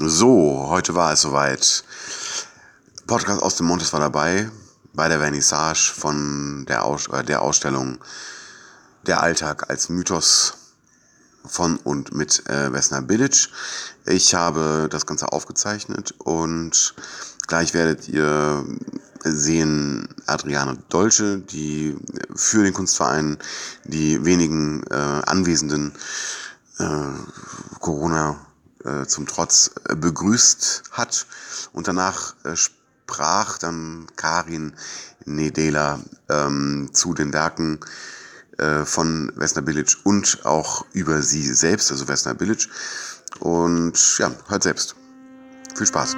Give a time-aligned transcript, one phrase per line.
[0.00, 1.82] So, heute war es soweit.
[3.08, 4.48] Podcast aus dem Montes war dabei
[4.94, 7.98] bei der Vernissage von der, Aus äh, der Ausstellung
[9.08, 10.54] Der Alltag als Mythos
[11.44, 13.48] von und mit äh, Vesna Bilic.
[14.06, 16.94] Ich habe das Ganze aufgezeichnet und
[17.48, 18.64] gleich werdet ihr
[19.24, 21.96] sehen Adriane Dolce, die
[22.36, 23.36] für den Kunstverein
[23.82, 25.92] die wenigen äh, Anwesenden
[26.78, 26.86] äh,
[27.80, 28.36] Corona
[28.84, 31.26] äh, zum Trotz äh, begrüßt hat.
[31.72, 34.74] Und danach äh, sprach dann Karin
[35.24, 37.80] Nedela ähm, zu den Werken
[38.58, 42.68] äh, von Vesna Bilic und auch über sie selbst, also Vesna Bilic.
[43.40, 44.94] Und ja, hört selbst.
[45.76, 46.16] Viel Spaß.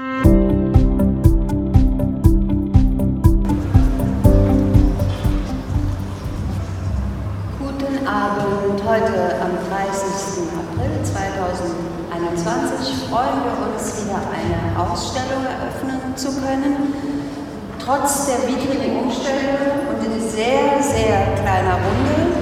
[7.90, 10.46] Guten Abend, heute am 30.
[10.54, 16.94] April 2021 freuen wir uns wieder eine Ausstellung eröffnen zu können.
[17.84, 22.38] Trotz der widrigen Umstände und in sehr, sehr kleiner Runde.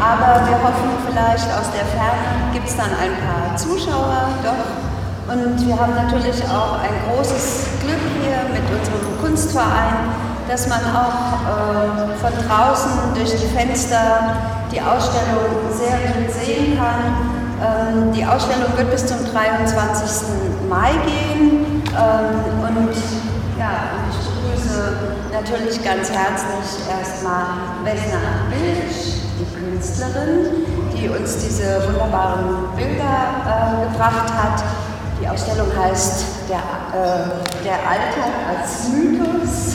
[0.00, 5.34] Aber wir hoffen vielleicht aus der Ferne gibt es dann ein paar Zuschauer doch.
[5.34, 11.44] Und wir haben natürlich auch ein großes Glück hier mit unserem Kunstverein, dass man auch
[11.44, 14.34] äh, von draußen durch die Fenster
[14.72, 17.36] die Ausstellung sehr gut sehen kann.
[17.60, 20.28] Ähm, die Ausstellung wird bis zum 23.
[20.68, 21.82] Mai gehen.
[21.88, 22.96] Ähm, und
[23.58, 24.92] ja, ich begrüße
[25.32, 27.44] natürlich ganz herzlich erstmal
[27.84, 34.64] Vesna Bilsch, die Künstlerin, die uns diese wunderbaren Bilder äh, gebracht hat.
[35.20, 39.67] Die Ausstellung heißt Der, äh, der Alltag als Mythos.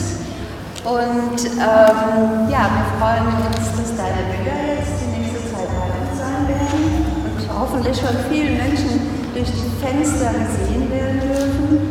[0.84, 6.12] Und ähm, ja, wir freuen uns, dass deine Bilder jetzt die nächste Zeit bei uns
[6.12, 9.00] sein werden und hoffentlich von vielen Menschen
[9.32, 11.88] durch die Fenster gesehen werden dürfen.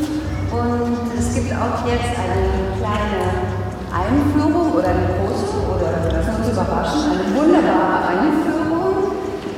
[0.54, 3.50] Und es gibt auch jetzt eine kleine
[3.90, 9.10] Einführung oder eine große, oder das uns überraschen, eine wunderbare Einführung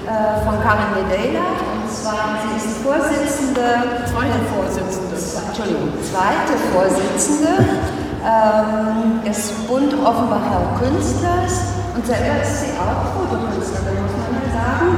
[0.08, 1.60] äh, von Karin Medela.
[1.76, 5.20] Und zwar, sie ist Vorsitzende, Zweite Vorsitzende.
[5.52, 14.18] Entschuldigung, zweite Vorsitzende ähm, des Bund Offenbacher Künstlers und selber ist sie auch Fotokünstlerin, muss
[14.18, 14.90] man mal sagen.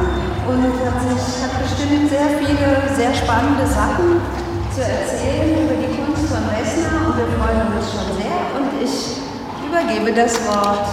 [0.47, 4.23] Und hat, sich, hat bestimmt sehr viele, sehr spannende Sachen
[4.71, 8.39] zu erzählen über die Kunst von Messner und wir freuen uns schon sehr.
[8.55, 9.19] Und ich
[9.59, 10.87] übergebe das Wort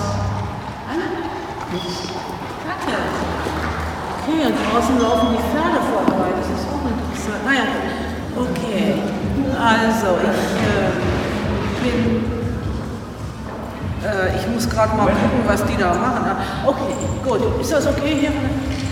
[0.90, 0.98] an
[1.70, 2.10] dich.
[2.66, 2.98] Danke.
[4.26, 6.34] Okay, und draußen laufen die Pferde vorbei.
[6.34, 7.46] Das ist auch interessant.
[7.46, 7.70] Naja,
[8.34, 8.98] okay.
[9.54, 10.34] Also, ich
[10.66, 11.23] äh,
[11.84, 12.24] bin.
[14.04, 16.24] Äh, ich muss gerade mal gucken, was die da machen.
[16.66, 17.60] Okay, gut.
[17.60, 18.32] Ist das okay hier?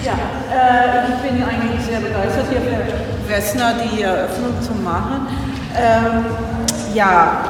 [0.05, 0.15] Ja,
[0.51, 5.27] äh, ich bin eigentlich sehr begeistert, hier für Wessner die Eröffnung zu machen.
[5.77, 6.25] Ähm,
[6.95, 7.45] ja,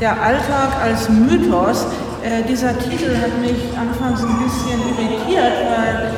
[0.00, 1.86] der Alltag als Mythos,
[2.22, 6.10] äh, dieser Titel hat mich anfangs ein bisschen irritiert, weil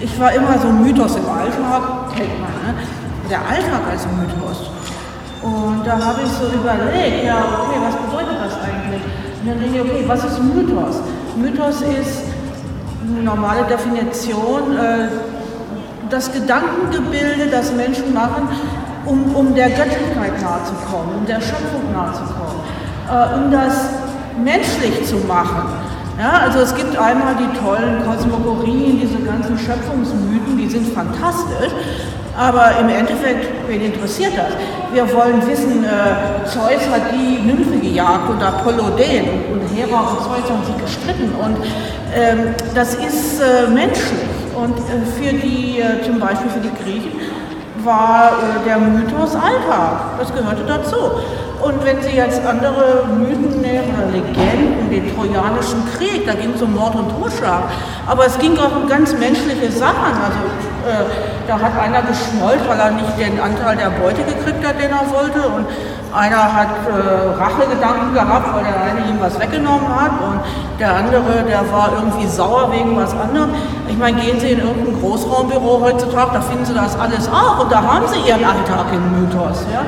[0.00, 2.74] ich war immer so ein Mythos im Alltag, kennt man, ne?
[3.30, 4.70] Der Alltag als Mythos.
[5.42, 9.02] Und da habe ich so überlegt, ja, okay, was bedeutet das eigentlich?
[9.40, 10.96] Und dann denke ich, okay, was ist Mythos?
[11.36, 12.22] Mythos ist
[13.06, 15.08] eine normale Definition, äh,
[16.10, 18.48] das Gedankengebilde, das Menschen machen,
[19.04, 22.56] um, um der Göttlichkeit nahezukommen, um der Schöpfung nahezukommen,
[23.08, 23.90] äh, um das
[24.42, 25.85] menschlich zu machen.
[26.18, 31.72] Ja, also es gibt einmal die tollen Kosmogorien, diese ganzen Schöpfungsmythen, die sind fantastisch.
[32.36, 34.52] Aber im Endeffekt, wen interessiert das?
[34.92, 40.18] Wir wollen wissen, äh, Zeus hat die Nymphe gejagt und Apollo den und, Hera und
[40.20, 41.34] Zeus haben sich gestritten.
[41.34, 41.56] Und
[42.14, 44.28] ähm, das ist äh, menschlich.
[44.54, 47.12] Und äh, für die, äh, zum Beispiel für die Griechen,
[47.84, 50.18] war äh, der Mythos Alltag.
[50.18, 50.96] Das gehörte dazu.
[51.62, 56.62] Und wenn Sie jetzt andere Mythen nehmen oder Legenden, den Trojanischen Krieg, da ging es
[56.62, 57.64] um Mord und Totschlag.
[58.06, 60.14] Aber es ging auch um ganz menschliche Sachen.
[60.22, 60.38] Also
[60.86, 61.04] äh,
[61.48, 65.06] da hat einer geschmollt, weil er nicht den Anteil der Beute gekriegt hat, den er
[65.10, 65.48] wollte.
[65.48, 65.66] Und
[66.14, 70.12] einer hat äh, Rachegedanken gehabt, weil der eine ihm was weggenommen hat.
[70.22, 70.40] Und
[70.78, 73.50] der andere, der war irgendwie sauer wegen was anderem.
[73.88, 77.64] Ich meine, gehen Sie in irgendein Großraumbüro heutzutage, da finden Sie das alles auch.
[77.64, 79.64] Und da haben Sie Ihren Alltag im Mythos.
[79.72, 79.82] Ja?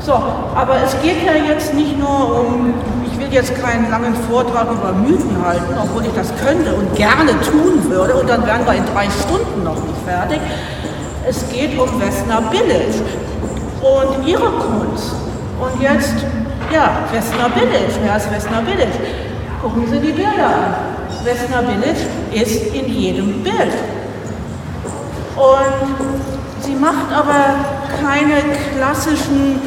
[0.00, 2.74] So, aber es geht ja jetzt nicht nur um,
[3.04, 7.32] ich will jetzt keinen langen Vortrag über Mythen halten, obwohl ich das könnte und gerne
[7.40, 10.40] tun würde, und dann wären wir in drei Stunden noch nicht fertig.
[11.28, 13.02] Es geht um Vesna Bilic
[13.82, 15.14] und ihre Kunst.
[15.60, 16.14] Und jetzt,
[16.72, 18.88] ja, Vesna Bilic, wer ist Vesna Bilic?
[19.60, 20.74] Gucken Sie die Bilder an.
[21.24, 21.96] Vesna Bilic
[22.32, 23.74] ist in jedem Bild.
[25.36, 27.56] Und sie macht aber
[28.00, 28.36] keine
[28.74, 29.60] klassischen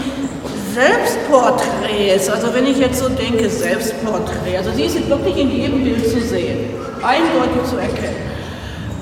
[0.73, 2.29] Selbstporträts.
[2.29, 6.21] Also wenn ich jetzt so denke, Selbstporträt, also sie ist wirklich in jedem Bild zu
[6.21, 6.69] sehen,
[7.01, 8.31] eindeutig zu erkennen.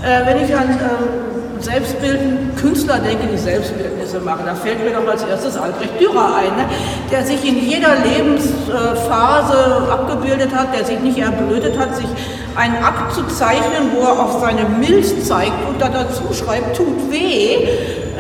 [0.04, 5.07] Äh, wenn ich an äh, selbstbildende Künstler denke, die Selbstbildnisse machen, da fällt mir doch
[5.07, 6.66] als erstes Albrecht Dürer ein, ne?
[7.12, 12.07] der sich in jeder Lebensphase abgebildet hat, der sich nicht erblödet hat, sich
[12.56, 17.12] einen Akt zu zeichnen, wo er auf seine Milz zeigt und da dazu schreibt, tut
[17.12, 17.68] weh.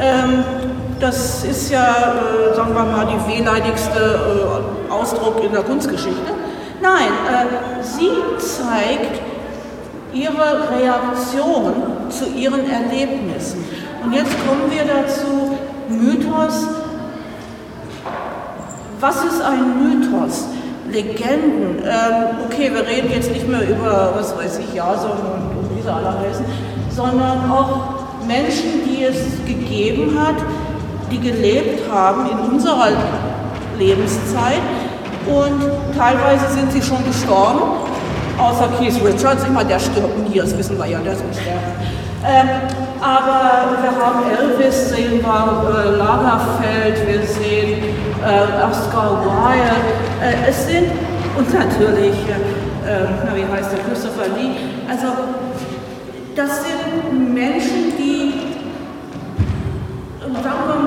[0.01, 0.43] Ähm,
[0.99, 1.87] das ist ja,
[2.51, 6.33] äh, sagen wir mal, die wehleidigste äh, Ausdruck in der Kunstgeschichte.
[6.81, 9.21] Nein, äh, sie zeigt
[10.13, 11.73] ihre Reaktion
[12.09, 13.63] zu ihren Erlebnissen.
[14.03, 15.57] Und jetzt kommen wir dazu,
[15.87, 16.67] Mythos.
[18.99, 20.47] Was ist ein Mythos?
[20.91, 21.83] Legenden.
[21.83, 25.81] Ähm, okay, wir reden jetzt nicht mehr über, was weiß ich, Jason und, und wie
[25.81, 26.43] sie alle heißen,
[26.89, 30.35] sondern auch Menschen, die es gegeben hat,
[31.11, 32.89] die gelebt haben in unserer
[33.77, 34.61] Lebenszeit.
[35.25, 35.61] Und
[35.97, 37.61] teilweise sind sie schon gestorben,
[38.37, 41.99] außer Keith Richards, immer der stirbt nie, das wissen wir ja, der ist unsterblich.
[42.25, 42.49] Ähm,
[42.99, 47.83] aber wir haben Elvis, sehen wir äh, Lagerfeld, wir sehen
[48.23, 49.75] äh, Oscar Wilde,
[50.21, 50.91] äh, es sind,
[51.37, 54.51] und natürlich, äh, na, wie heißt der, Christopher Lee,
[54.89, 55.07] also
[56.35, 58.48] das sind Menschen, die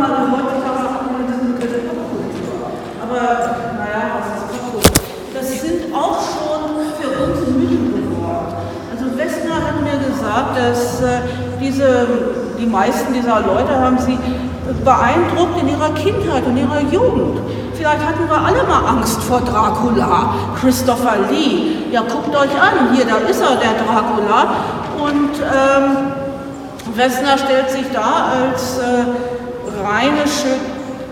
[0.09, 2.73] mal, heutzutage sagt man, ist eine Popkultur.
[3.03, 3.21] Aber
[3.79, 4.97] naja, was ist Popkultur?
[5.35, 6.63] Das sind auch schon
[6.99, 8.55] für uns Mythen geworden.
[8.91, 11.21] Also Wessner hat mir gesagt, dass äh,
[11.61, 12.07] diese,
[12.59, 14.19] die meisten dieser Leute haben sie
[14.85, 17.41] beeindruckt in ihrer Kindheit und ihrer Jugend.
[17.75, 21.77] Vielleicht hatten wir alle mal Angst vor Dracula, Christopher Lee.
[21.91, 24.55] Ja, guckt euch an, hier, da ist er, der Dracula.
[25.03, 26.13] Und ähm,
[26.95, 29.05] Wessner stellt sich da als äh,
[29.85, 30.25] reine,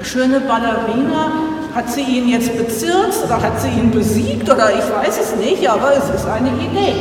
[0.03, 1.33] schöne Ballerina.
[1.75, 5.69] Hat sie ihn jetzt bezirzt oder hat sie ihn besiegt oder ich weiß es nicht,
[5.71, 6.95] aber es ist eine Idee.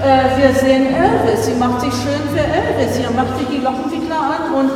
[0.00, 4.16] Äh, wir sehen Elvis, sie macht sich schön für Elvis, sie macht sich die Lockenwickler
[4.16, 4.70] an und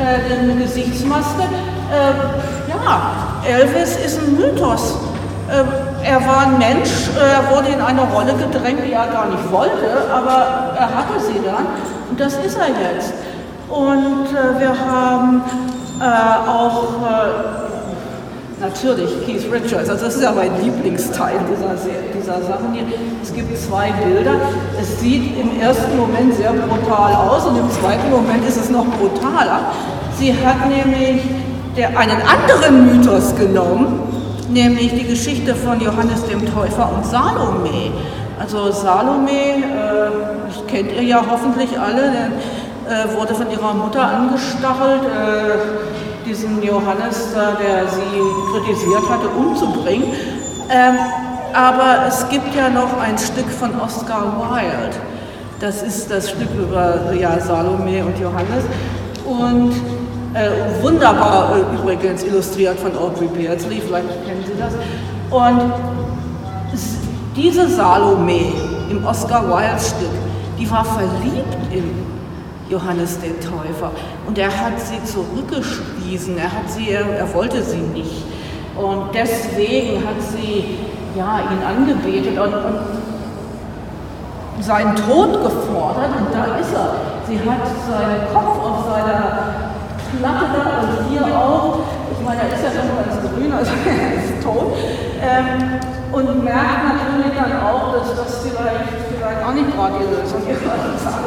[0.00, 1.42] äh, eine Gesichtsmaske.
[1.42, 3.12] Äh, ja,
[3.46, 4.98] Elvis ist ein Mythos.
[5.50, 6.90] Äh, er war ein Mensch,
[7.20, 11.40] er wurde in eine Rolle gedrängt, die er gar nicht wollte, aber er hatte sie
[11.44, 11.66] dann
[12.10, 13.12] und das ist er jetzt.
[13.68, 15.42] Und äh, wir haben
[16.00, 21.74] äh, auch äh, natürlich Keith Richards, also das ist ja mein Lieblingsteil dieser,
[22.18, 22.84] dieser Sachen hier.
[23.22, 24.34] Es gibt zwei Bilder.
[24.80, 28.86] Es sieht im ersten Moment sehr brutal aus und im zweiten Moment ist es noch
[28.86, 29.72] brutaler.
[30.18, 31.22] Sie hat nämlich
[31.76, 34.00] der, einen anderen Mythos genommen,
[34.50, 37.90] nämlich die Geschichte von Johannes dem Täufer und Salome.
[38.38, 42.32] Also Salome, äh, kennt ihr ja hoffentlich alle, denn
[42.88, 45.85] äh, wurde von ihrer Mutter angestachelt, äh,
[46.26, 48.20] diesen Johannes, der sie
[48.52, 50.12] kritisiert hatte, umzubringen.
[50.70, 50.96] Ähm,
[51.52, 54.96] aber es gibt ja noch ein Stück von Oscar Wilde.
[55.60, 58.64] Das ist das Stück über ja, Salome und Johannes.
[59.24, 59.72] Und
[60.34, 64.74] äh, wunderbar äh, übrigens illustriert von Aubrey Beardsley, vielleicht kennen Sie das.
[65.30, 65.72] Und
[67.34, 68.52] diese Salome
[68.90, 70.10] im Oscar Wilde Stück,
[70.58, 72.15] die war verliebt in
[72.68, 73.92] Johannes den Täufer.
[74.26, 78.24] Und er hat sie zurückgewiesen, er, hat sie, er wollte sie nicht.
[78.76, 80.78] Und deswegen hat sie
[81.16, 82.80] ja, ihn angebetet und, und
[84.60, 86.10] seinen Tod gefordert.
[86.18, 86.94] Und da ist er.
[87.26, 89.66] Sie hat seinen Kopf auf seiner
[90.18, 91.80] Platte da und hier auch.
[92.12, 94.76] Ich meine, er ist ja schon ganz grün, also er ist tot.
[95.22, 95.80] Ähm,
[96.12, 100.62] und merkt natürlich dann auch, dass das vielleicht, vielleicht auch nicht gerade die Lösung ist,
[100.64, 101.26] was ich sage.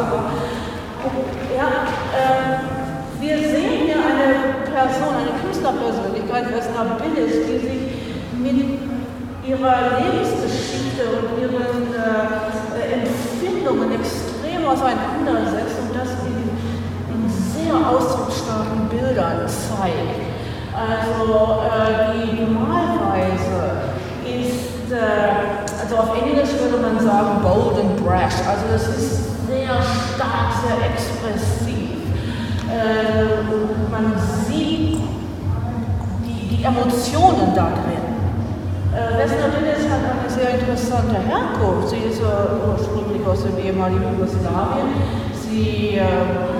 [0.99, 2.59] Ja, äh,
[3.21, 7.81] wir sehen hier eine Person, eine Künstlerpersönlichkeit, Vesna Billis, die sich
[8.35, 8.79] mit
[9.47, 16.51] ihrer Lebensgeschichte und ihren äh, Empfindungen extrem auseinandersetzt und das in,
[17.15, 20.19] in sehr ausdrucksstarken Bildern zeigt.
[20.75, 23.95] Also äh, die Malweise
[24.27, 29.38] ist, äh, also auf Englisch würde man sagen bold and brash, also das ist
[29.69, 29.81] sehr
[30.15, 32.01] stark, sehr expressiv.
[32.69, 34.13] Äh, man
[34.45, 34.97] sieht
[36.25, 38.05] die, die Emotionen da drin.
[38.93, 41.89] Äh, Vesna Dillis hat eine sehr interessante Herkunft.
[41.89, 42.25] Sie ist äh,
[42.65, 44.89] ursprünglich aus dem ehemaligen Jugoslawien.
[45.33, 46.01] Sie äh,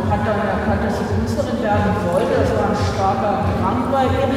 [0.10, 2.34] hat dann erkannt, dass sie Künstlerin werden wollte.
[2.42, 4.30] Das war ein starker Drang bei ihr.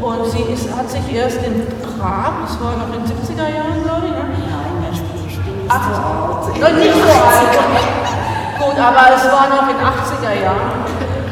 [0.00, 3.82] Und sie ist, hat sich erst in Prag, das war noch in den 70er Jahren,
[3.82, 4.24] glaube ich, ne?
[4.28, 4.78] Nein,
[5.70, 5.86] Ach,
[6.78, 8.07] nicht so alt.
[8.58, 10.82] Gut, aber es war noch in den 80er Jahren.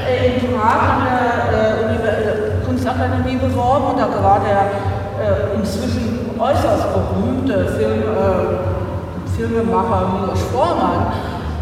[0.06, 4.70] Äh, in Prag an der äh, Kunstakademie beworben und da war der
[5.18, 11.10] äh, inzwischen äußerst berühmte Film, äh, Filmemacher Milos Forman.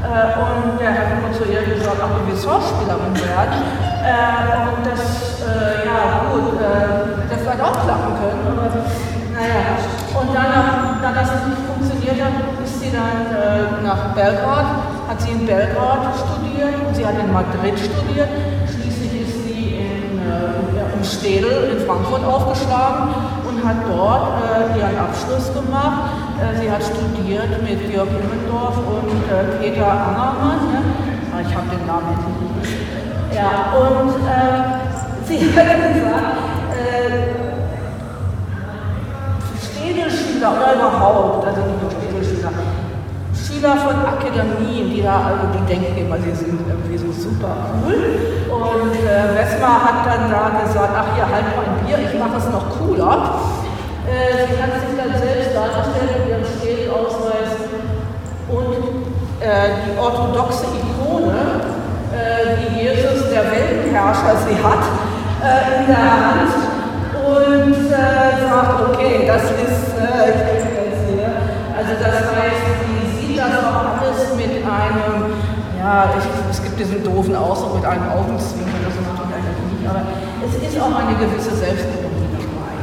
[0.05, 3.65] Äh, und der hat immer zu ihr gesagt, du willst Schauspielerin werden.
[4.05, 8.45] Äh, und das, äh, ja gut, das wird auch klappen können.
[8.53, 8.69] Aber,
[9.33, 9.81] naja,
[10.13, 12.54] und dann, da das nicht funktioniert hat,
[12.85, 14.67] sie dann nach Belgrad,
[15.09, 18.29] hat sie in Belgrad studiert und sie hat in Madrid studiert.
[18.69, 20.21] Schließlich ist sie in,
[20.99, 23.15] in Städel in Frankfurt aufgeschlagen
[23.65, 26.11] hat dort äh, ihren Abschluss gemacht.
[26.39, 30.61] Äh, sie hat studiert mit Georg Immendorf und äh, Peter Angermann.
[30.71, 30.81] Ne?
[31.33, 32.11] Ah, ich habe den Namen
[32.61, 32.73] nicht.
[33.35, 34.61] Ja, und äh,
[35.25, 36.37] sie hat gesagt,
[36.77, 37.35] äh,
[39.65, 42.04] Städelschüler oder überhaupt, also Städelschüler,
[43.65, 47.97] Schüler von Akademien, die da, also die denken immer, sie sind irgendwie so super cool.
[48.53, 52.37] Und äh, Vesma hat dann da gesagt, ach hier, halt mal ein Bier, ich mache
[52.37, 53.41] es noch cooler.
[54.05, 57.57] Äh, sie hat sich dann selbst dargestellt mit ihrem Städelausweis
[58.53, 58.85] und
[59.41, 61.65] äh, die orthodoxe Ikone,
[62.13, 64.85] äh, die Jesus, der Weltenherrscher, sie hat,
[65.41, 66.53] äh, in der Hand
[67.17, 71.33] und äh, sagt, okay, das ist, äh, ich denke jetzt hier,
[71.73, 72.54] also das heißt, sie
[75.85, 79.85] ja, ich, es gibt diesen doofen Ausdruck mit einem Augenzwinkern, das ist natürlich eigentlich nicht,
[79.85, 80.01] aber
[80.41, 82.81] es ist auch eine gewisse Selbstbewusstsein.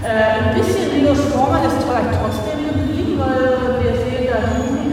[0.00, 4.88] Äh, ein bisschen Linus Forman ist vielleicht trotzdem geblieben, weil wir sehen da hinten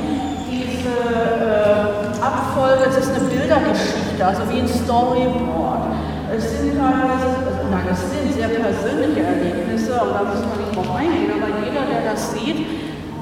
[0.51, 5.95] diese äh, Abfolge, es ist eine Bildergeschichte, also wie ein Storyboard.
[6.27, 10.75] Es sind teilweise, also nein, es sind sehr persönliche Erlebnisse, aber da müssen wir nicht
[10.75, 12.59] drauf eingehen, aber jeder, der das sieht,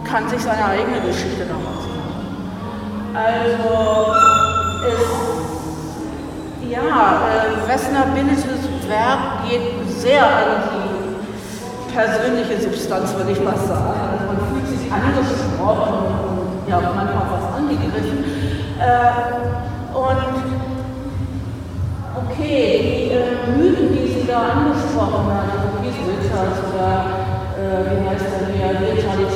[0.02, 1.96] kann sich seine eigene Geschichte daraus machen.
[3.16, 4.15] Also,
[6.76, 8.46] ja, äh, Wessner Billiges
[8.88, 9.62] Werk geht
[9.98, 14.28] sehr an die persönliche Substanz, würde ich mal sagen.
[14.28, 18.24] Man fühlt sich angesprochen und ja, manchmal was angegriffen.
[18.80, 20.36] Äh, und
[22.22, 27.26] okay, die äh, Mythen, die sie da angesprochen hat, also Keith Richards oder
[27.58, 29.35] äh, wie heißt der hier, Charlie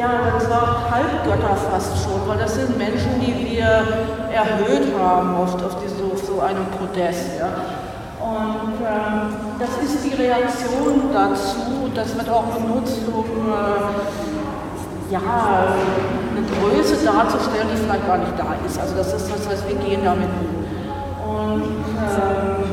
[0.00, 3.66] ja, man sagt Halbgötter fast schon, weil das sind Menschen, die wir
[4.32, 7.38] erhöht haben oft auf, diese, so einem Podest.
[7.38, 7.48] Ja.
[8.18, 16.46] Und ähm, das ist die Reaktion dazu, das wird auch benutzt, um äh, ja, eine
[16.46, 18.80] Größe darzustellen, die vielleicht gar nicht da ist.
[18.80, 20.60] Also das ist das heißt, wir gehen damit um.
[21.30, 22.64] Und ähm,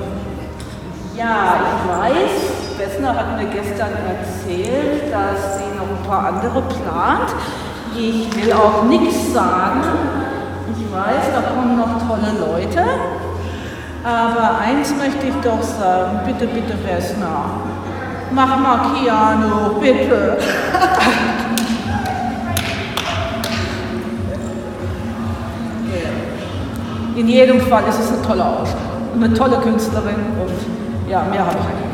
[1.18, 7.34] ja, ich weiß, Bessner hat mir gestern erzählt, dass sie noch ein paar andere plant.
[7.96, 9.82] Ich will auch nichts sagen.
[10.72, 12.84] Ich weiß, da kommen noch tolle Leute.
[14.04, 17.46] Aber eins möchte ich doch sagen, bitte, bitte Bessner,
[18.32, 20.38] mach mal Keanu, bitte.
[27.16, 31.58] In jedem Fall ist es eine tolle Ausstellung, eine tolle Künstlerin und ja, mehr habe
[31.58, 31.87] ich eigentlich.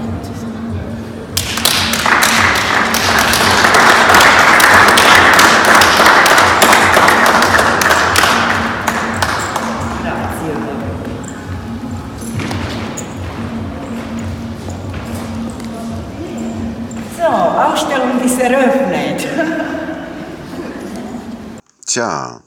[21.93, 22.41] Tja,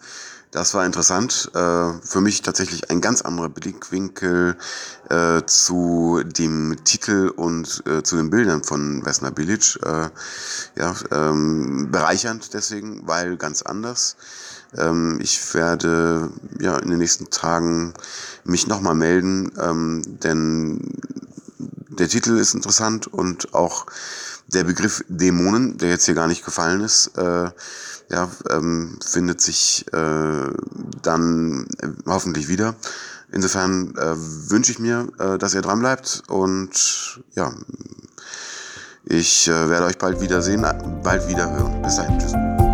[0.51, 1.53] das war interessant.
[1.55, 4.57] Äh, für mich tatsächlich ein ganz anderer Blickwinkel
[5.09, 9.79] äh, zu dem Titel und äh, zu den Bildern von Vesna Bilic.
[10.75, 14.17] Ja, ähm, bereichernd deswegen, weil ganz anders.
[14.77, 17.95] Ähm, ich werde ja in den nächsten Tagen
[18.43, 20.93] mich nochmal melden, ähm, denn
[21.89, 23.87] der Titel ist interessant und auch
[24.49, 27.51] der Begriff Dämonen, der jetzt hier gar nicht gefallen ist, äh,
[28.09, 30.51] ja, ähm, findet sich äh,
[31.03, 32.77] dann äh, hoffentlich wieder.
[33.33, 34.15] Insofern äh,
[34.51, 37.53] wünsche ich mir, äh, dass ihr dran bleibt und ja,
[39.05, 40.65] ich äh, werde euch bald wiedersehen,
[41.03, 41.83] bald wieder hören.
[41.83, 42.66] Bis dahin, tschüss.